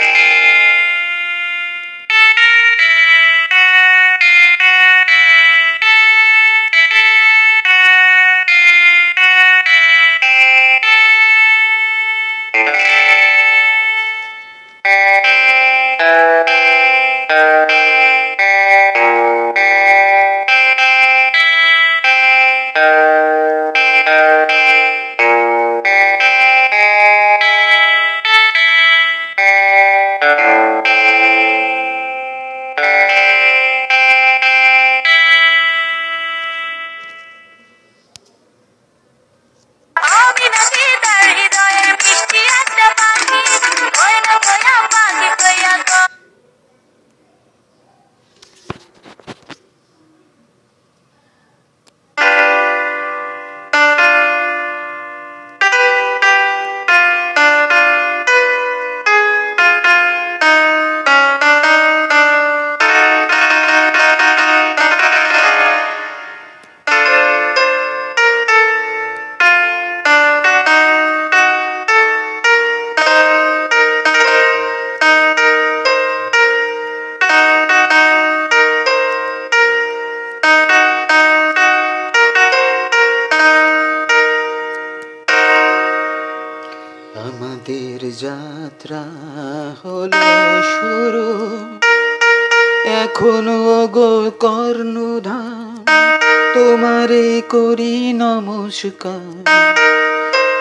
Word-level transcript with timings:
Thank 0.00 0.44
you. 0.44 0.49
আমাদের 87.20 87.98
যাত্রা 88.16 89.02
হলো 89.84 90.22
শুরু। 90.62 91.28
এখনও 92.84 93.86
গো 93.86 94.30
কর্ণধাম, 94.40 95.84
তোমারে 96.54 97.42
করি 97.48 98.12
নমস্কার। 98.12 99.48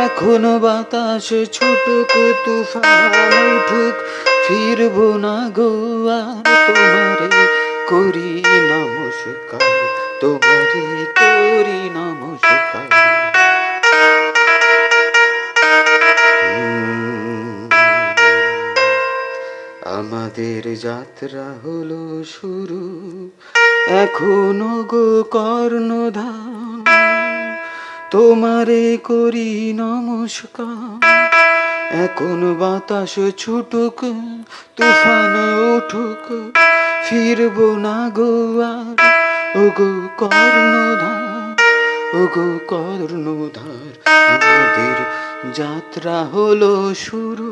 এখনও 0.00 0.58
বাতাস 0.58 1.28
ছুটুক, 1.28 2.12
তুফান 2.44 3.32
উঠুক, 3.56 3.94
ফিরবো 4.46 5.16
না 5.16 5.50
গো 5.56 5.70
আর 6.08 6.44
তোমারে 6.66 7.46
করি 7.88 8.42
নমস্কার। 8.70 9.60
তোমারে 10.20 11.04
করি 11.14 11.90
নমস্কার। 11.94 13.31
আমাদের 20.32 20.64
যাত্রা 20.86 21.46
হলো 21.62 22.02
শুরু। 22.34 22.82
এখনও 24.02 24.74
গো 24.82 25.06
কর্ণধাম, 25.30 26.78
তোমারে 28.10 28.84
করি 29.04 29.50
নমস্কার। 29.76 31.00
এখন 32.04 32.40
বাতাস 32.60 33.14
ছুটুক, 33.36 33.98
তুফান 34.76 35.34
উঠুক, 35.72 36.24
ফিরবো 37.04 37.68
না 37.86 37.98
গো 38.16 38.32
আর। 38.72 38.96
ও 39.60 39.62
গো 39.78 39.90
কর্ণধার 40.20 41.56
ও 42.14 42.20
গো 42.34 42.48
কর্ণধার, 42.72 43.92
আমাদের 44.34 44.96
যাত্রা 45.54 46.16
হলো 46.34 46.72
শুরু। 47.06 47.50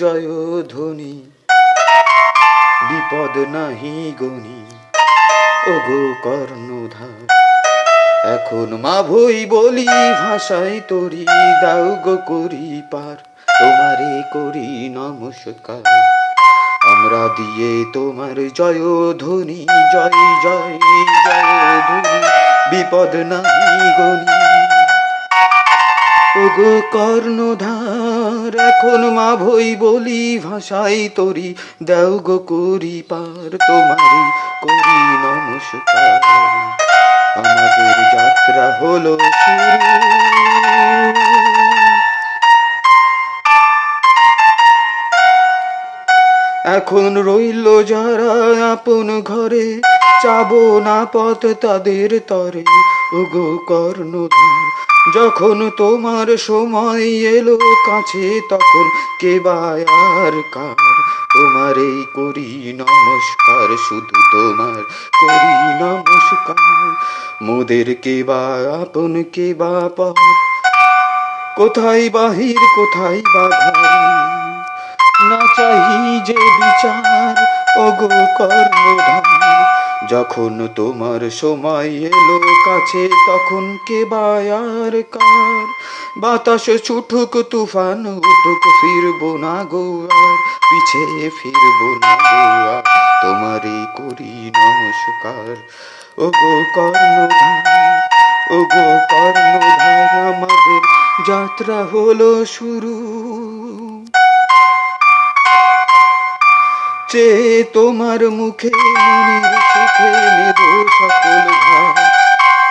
জয় 0.00 0.28
ধ্বনি 0.72 1.14
বিপদ 2.88 3.34
নাহি 3.54 3.94
গনি 4.20 4.60
ওগো 5.72 6.02
কর্ণধার, 6.24 7.20
এখন 8.34 8.68
মা 8.84 8.96
ভই 9.08 9.36
বলি 9.52 9.86
ভাষায় 10.20 10.76
তরি, 10.88 11.24
দাও 11.62 11.88
গো 12.04 12.16
করি 12.30 12.66
পার, 12.92 13.18
তোমারে 13.58 14.12
করি 14.34 14.68
নমস্কার। 14.98 15.82
আমরা 16.92 17.22
দিয়ে 17.38 17.72
তোমার 17.94 18.36
জয় 18.58 18.82
ধ্বনি 19.22 19.60
জয় 19.94 20.18
জয় 20.44 20.72
জয় 21.24 21.78
ধ্বনি 21.88 22.16
বিপদ 22.70 23.12
নাহি 23.30 23.88
গনি 23.98 24.47
ওগো 26.42 26.72
কর্ণধার, 26.92 28.52
এখন 28.68 29.00
মা 29.16 29.28
ভই 29.42 29.68
বলি 29.76 30.22
ভাষাই 30.38 31.00
তরি, 31.16 31.50
দেও 31.88 32.12
গো 32.26 32.36
করি 32.50 32.96
পার 33.10 33.50
তোমারি 33.68 34.22
করি 34.62 34.98
নমস্কার। 35.24 36.20
আমাদের 37.38 37.96
যাত্রা 38.14 38.66
হলো 38.80 39.14
এখন 46.76 47.10
রইল 47.28 47.66
যারা 47.82 48.34
আপন 48.72 49.08
ঘরে, 49.30 49.66
চাবো 50.22 50.62
না 50.86 50.98
পথ 51.12 51.40
তাদের 51.64 52.10
তরে। 52.30 52.62
ওগো 53.18 53.48
কর্ণধার 53.70 54.87
যখন 55.14 55.70
তোমার 55.76 56.36
সময় 56.36 57.02
এলো 57.02 57.56
কাছে, 57.56 58.40
তখন 58.50 58.90
কে 59.20 59.40
বায়ার 59.40 60.42
কার? 60.52 60.74
তোমারে 61.34 62.04
করি 62.14 62.72
নমস্কার, 62.76 63.76
শুধু 63.88 64.20
তোমার 64.32 64.82
করি 65.20 65.84
নমস্কার। 65.84 66.94
মোদের 67.42 67.94
কে 68.02 68.22
বা, 68.22 68.42
আপন 68.82 69.24
কে 69.32 69.54
বা 69.54 69.90
কোথায় 71.56 72.10
বাহির, 72.10 72.56
কোথায় 72.76 73.22
বা 73.34 73.44
ঘর? 73.48 74.08
না 75.28 75.38
চাহি 75.56 76.20
যে 76.20 76.34
বিচার 76.34 77.34
ওগো 77.80 78.08
কর্ণধার। 78.38 79.67
যখন 80.06 80.68
তোমার 80.76 81.30
সময় 81.30 81.86
এলো 81.86 82.38
কাছে, 82.66 83.08
তখন 83.08 83.76
কে 83.86 84.04
বায়ার 84.04 85.02
কার? 85.02 85.66
বাতাস 86.18 86.70
ছুটুক, 86.84 87.42
তুফান 87.50 88.06
উঠুক, 88.06 88.62
ফিরবো 88.80 89.36
না 89.36 89.64
গোয়ার 89.64 90.36
পিছে 90.70 91.30
ফিরবো 91.30 91.94
না 91.94 92.16
গো 92.16 92.42
আর, 92.76 92.82
তোমারই 93.22 93.86
করি 93.96 94.50
নমস্কার। 94.56 95.56
ওগো 96.18 96.64
কর্ণধার 96.74 98.02
ওগো 98.50 98.86
কর্ণধার, 99.10 100.08
আমাদের 100.28 100.80
যাত্রা 101.26 101.84
হলো 101.84 102.44
শুরু। 102.44 102.94
চে 107.12 107.26
তোমার 107.72 108.20
মুখে 108.30 108.70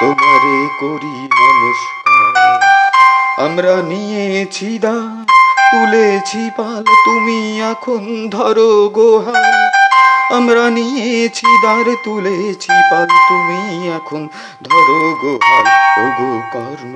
তোমারে 0.00 0.58
করি 0.80 1.14
আমরা 3.38 3.74
নিয়েছি 3.82 4.70
দা 4.78 4.96
তুলেছি 5.70 6.42
পাল, 6.56 6.84
তুমি 7.04 7.38
এখন 7.72 8.02
ধরো 8.30 8.70
গোহাল 8.88 9.54
আমরা 10.30 10.64
নিয়েছি 10.70 11.48
দ্বার, 11.62 11.86
তুলেছি 12.04 12.74
পাল, 12.90 13.08
তুমি 13.28 13.60
এখন 13.96 14.20
ধরো 14.62 15.00
গোহাল 15.22 15.66
ও 15.98 16.04
গো 16.18 16.30
কর্ণ 16.52 16.92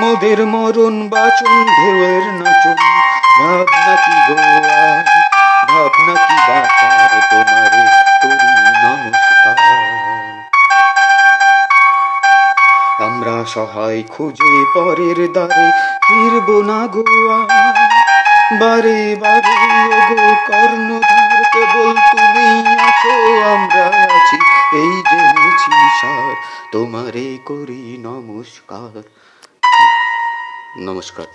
মোদের 0.00 0.40
মরণ 0.46 0.94
বাচন, 1.08 1.54
ঢেউয়ের 1.78 2.24
নাচন 2.40 2.78
ভাবনা 3.38 3.94
কি 4.04 4.14
গোয়ার। 4.28 5.13
ভাবনা 5.74 6.14
কি 6.26 6.36
বাঁচার 6.48 7.10
তোমারে 7.30 7.82
করি 8.22 8.50
নমস্কার। 8.84 9.56
আমরা 13.06 13.36
সহায় 13.54 14.00
খুঁজে 14.10 14.54
পরের 14.74 15.18
দ্বারে 15.32 15.66
ফিরব 16.06 16.48
না 16.70 16.80
গোয়া 16.86 17.38
বারে 18.60 19.00
বারে 19.22 19.56
ওগো 19.88 20.28
কর্ণধার 20.48 21.40
কেবল 21.52 21.96
তুমি 22.10 22.46
আছো 22.88 23.14
আমরা 23.54 23.84
আছি 24.16 24.38
এই 24.80 24.94
জেনেছি 25.10 25.72
সার 26.00 26.34
তোমারে 26.72 27.28
করি 27.46 27.82
নমস্কার। 28.08 28.94
নমস্কার। 30.78 31.28